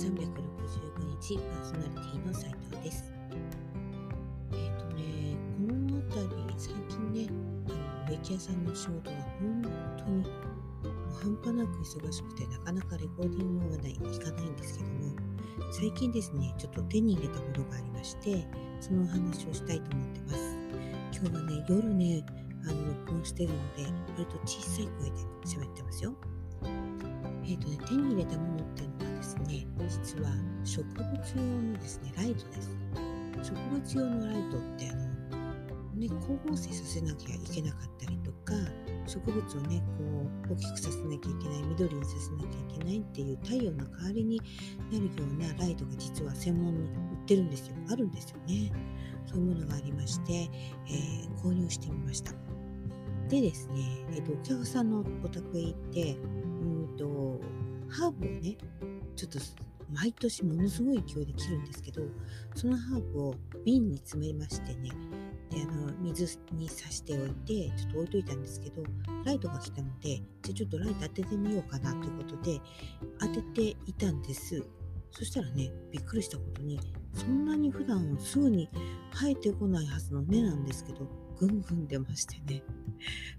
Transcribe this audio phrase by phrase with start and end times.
[0.00, 0.08] 365
[1.20, 3.12] 日パーソナリティの斉藤です。
[4.50, 7.28] えっ、とね、この辺り、最近ね、
[7.68, 9.62] あの植木屋さんの仕事が本
[9.98, 10.24] 当に
[11.22, 15.16] 半端なく忙しくて、なかなかレコーディングはないいかないんですけども、
[15.70, 18.48] 最近ですね、ちょっと手に入れたものがありまして、
[18.80, 20.56] そのお話をしたいと思ってます。
[21.12, 22.24] 今日はね、夜ね、
[22.64, 23.84] あの録音してるので、
[24.16, 26.14] 割と小さい声で喋ってますよ。
[27.44, 28.89] えっ、とね、手に入れたものって、
[29.90, 30.30] 実は
[30.64, 31.04] 植物
[31.36, 32.70] 用のですね、ライトです。
[33.42, 35.10] 植物用のライトってあの、
[35.96, 38.54] ね、光合成させなきゃいけなかったりとか、
[39.06, 40.04] 植物をね、こ
[40.48, 44.40] う、大きくさせなきゃいけない、緑にさせなきゃいけないっていう太陽の代わりに
[44.92, 47.74] なるようなライトが実は専門に売ってるんですよ。
[47.90, 48.72] あるんですよね。
[49.26, 52.32] そういうものがありまして、えー購入してみました。
[53.28, 57.40] でですね、えっ、と、お客さんのお宅へ行って、うんと、
[57.88, 58.56] ハーブをね、
[59.16, 59.38] ちょっと
[59.92, 62.02] 毎年ものすごい勢いで切るんですけど、
[62.54, 64.90] そのハーブを瓶に詰めましてね、
[65.50, 68.82] で、あの、水にさしておいて、ちょっと置いといたんですけど、
[69.24, 72.60] ライトが来たので、じゃあちょっとライト当ててみようかなということで、
[73.18, 74.64] 当てていたんです。
[75.10, 76.78] そしたらね、びっくりしたことに、
[77.14, 78.68] そんなに普段すぐに
[79.12, 81.00] 生えてこないはずの根なんですけど、
[81.40, 82.62] ぐんぐん出ましてね。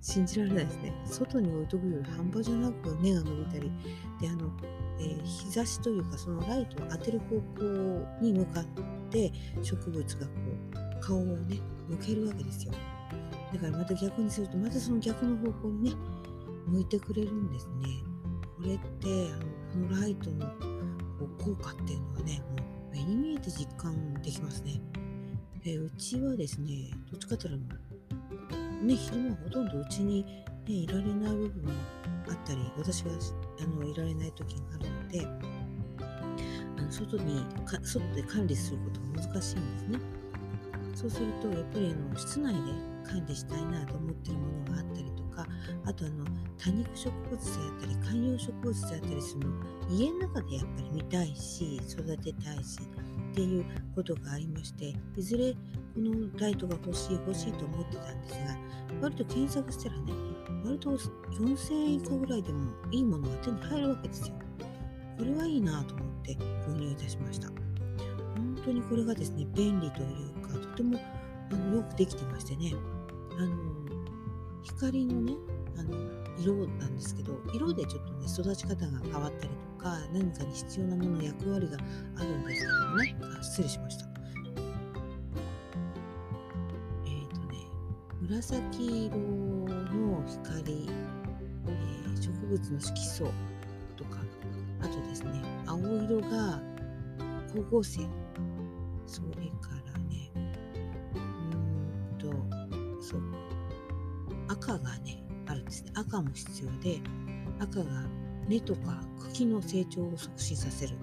[0.01, 0.93] 信じられないですね。
[1.05, 3.71] 外に置いとくより半端じゃなく根が伸びたり、
[4.19, 4.51] で、あの、
[4.99, 8.65] えー日差しというか、そのライトを当てる方向に向かっ
[9.11, 10.31] て植物がこ
[10.97, 12.73] う、顔をね、向けるわけですよ。
[13.53, 15.91] だからまた逆にすると、またその逆の方向にね、
[16.67, 17.87] 向いてくれるんですね。
[18.57, 20.47] これって、あのこのライトの
[21.37, 22.55] 効果っていうのはね、も
[22.91, 24.81] う目に見えて実感できますね。
[25.63, 27.75] えうちはですね、どっちかというと、
[28.83, 31.71] ね、昼間ほとんどうちに、ね、いられない部分も
[32.29, 35.27] あったり、私があのいられない時があるので、
[36.77, 39.99] あの外にか、外で管理することが難しいんですね。
[40.95, 42.59] そうすると、やっぱりあの室内で
[43.09, 45.47] 管理したいなと思ってるものがあったりとか、
[45.85, 46.25] あとあの
[46.57, 49.53] 多肉植物であったり、観葉植物であったりするの、
[49.89, 52.79] 家の中でやっぱり見たいし、育てたいし、
[53.31, 53.65] っていう
[53.95, 55.57] ことがありまして、いずれこ
[55.99, 58.57] のライトが欲しい欲しいと思ってたんですが、
[59.01, 60.13] 割と検索したらね、
[60.65, 64.35] 割と4000円以下ぐらいでもいいものが手に入るわけですよ。
[65.17, 67.47] これはいいなと思って購入いたしました。
[67.47, 70.99] 本当にこれがですね、便利というか、とても
[71.51, 72.73] あのよくできてましてね、
[73.37, 73.55] あの、
[74.63, 75.33] 光のね、
[75.77, 75.97] あの、
[76.37, 81.77] 色なんですけど、色でちょっとね、育ち方が変わったりとか、何かに必要なもの、役割が
[82.17, 84.05] あるんですけどもね、あ失礼しました。
[87.05, 87.57] えっ、とね、
[88.21, 90.89] 紫色の光、
[91.67, 93.23] えー植物の色素
[93.95, 94.19] とか、
[94.81, 96.61] あとですね、青色が
[97.47, 98.01] 光合成、
[99.07, 102.27] それからね、うんと、
[103.01, 103.21] そう、
[104.49, 105.91] 赤がね、あるんですね。
[105.95, 106.99] 赤も必要で、
[107.59, 108.05] 赤が
[108.47, 110.95] 根とか茎の成長を促進させる。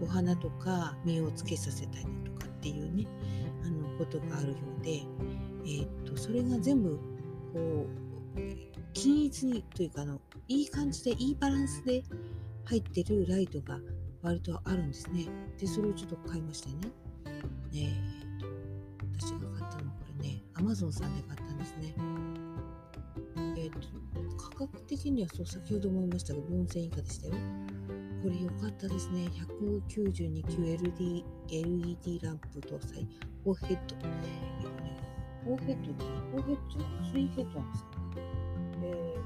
[0.00, 3.06] お花とか実をつけさせたりとかっていうね、
[3.64, 5.02] あのことがあるようで、
[5.64, 6.98] えーっと、それが全部、
[7.52, 7.86] こ
[8.36, 8.40] う、
[8.92, 12.02] 均一にというか、あの、いい感じで、いいバランスで
[12.66, 13.78] 入ってるライトが
[14.22, 15.26] 割とあるんですね。
[15.58, 16.92] で、それをちょっと買いましてね。
[17.74, 18.46] えっと、
[19.18, 21.94] 私が買ったのはこれね、アマゾンさんで買ったんですね。
[23.56, 23.78] えっと、
[24.58, 27.34] 価格的にはそう、先ほど思いましたが、4000以下でしたよ。
[28.20, 29.28] これ良かったですね。
[29.88, 33.06] 192級 LD LED ランプ搭載、
[33.44, 33.94] フォーヘッド。
[33.94, 35.00] えっとね、
[35.44, 37.98] フォーヘッドって、フォーヘッドじゃなくて、スリーヘッドなんですかね。
[38.82, 39.16] え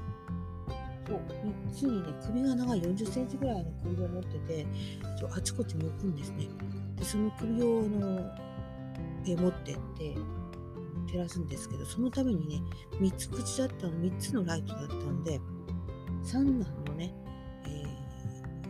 [0.67, 4.67] ー、そう、3つにね、首が長い40センチぐらいの首を持ってて、
[5.17, 6.47] ちょあちこち向くんですね。
[6.95, 8.19] で、その首をあの、
[9.25, 10.15] えー持ってって、
[11.13, 12.61] 照らすんですけど、そのためにね、
[12.99, 15.39] 3つ口だったの、3つのライトだったんで、
[16.23, 16.33] 3
[16.63, 17.13] 段のね、
[17.65, 18.03] えー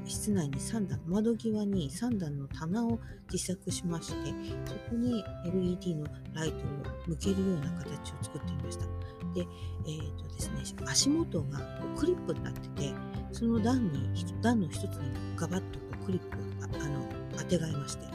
[0.06, 3.00] 室内に3段、窓際に3段の棚を
[3.32, 4.34] 自作しまして、
[4.66, 6.62] そこに LED のライトを
[7.08, 8.86] 向けるような形を作ってみました。
[9.34, 9.48] で、
[9.88, 11.60] えっ、とですね、足元が
[11.98, 12.94] クリップになってて、
[13.32, 14.90] その段に、段の一つに
[15.38, 17.08] ガバッとクリップをああの
[17.38, 18.06] 当てがえまして、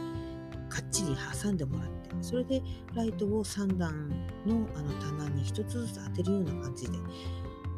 [0.69, 2.63] かっちり挟んでもらって、それで
[2.95, 4.09] ライトを3段
[4.47, 6.99] のあの棚に1つずつ当てるような感じで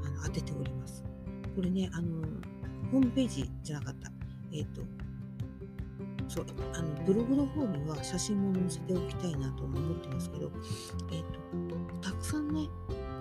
[0.05, 1.05] あの当てております。
[1.55, 2.23] これね、あの、
[2.91, 4.11] ホームページじゃなかった。
[4.53, 4.83] えっ、と、
[6.29, 10.51] そう、あの、ブログの方には写真も載せておきたいなと思ってますけど、
[11.13, 11.25] えっ、
[12.01, 12.69] と、たくさんね、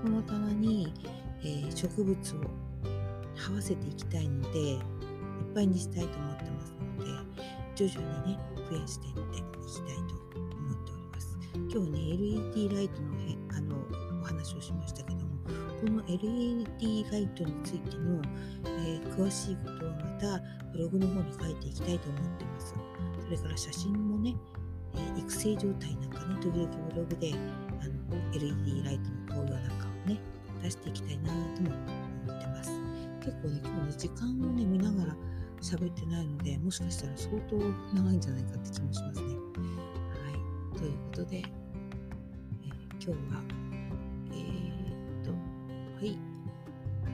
[0.03, 0.94] この棚に、
[1.41, 2.39] えー植物を
[3.35, 4.79] 這わせていきたいので、いっ
[5.56, 7.11] ぱいにしたいと思ってますので、
[7.75, 8.39] 徐々にね
[8.69, 10.29] 増やしていっていきたいと思っております
[11.71, 13.75] 今日はね LED ライトのへあの
[14.21, 15.30] お話をしましたけども
[15.80, 18.19] この LED ライトについての、
[18.66, 20.42] えー、詳しいことはまた
[20.74, 22.74] ブログの方に書いていきたいと思ってます。
[23.24, 24.36] それから写真もね、
[24.95, 30.19] えー、育成状態なんかね時々ブログであの LED ライトの紅葉なんかをね
[30.63, 31.69] 出していきたいなとも
[32.27, 32.71] 思ってます。
[33.21, 35.16] 結構ね今日ね時間をね見ながら
[35.62, 37.57] 喋ってないのでもしかしたら相当
[37.94, 39.27] 長いんじゃないかって気もしますね。
[39.27, 39.36] は
[40.75, 40.77] い。
[40.80, 41.44] ということで、
[43.09, 43.41] 今日は。
[44.31, 46.17] えー、っとはい。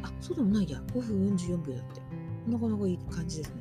[0.04, 0.78] あそうでもないや。
[0.94, 2.02] 5分44秒だって。
[2.52, 3.56] なかなかいい感じですね。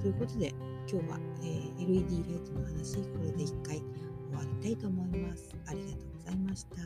[0.00, 0.48] ということで
[0.90, 3.84] 今日は、えー、LED ライトの話これで1回終
[4.34, 5.54] わりたいと思います。
[5.66, 6.76] ありがとうございました。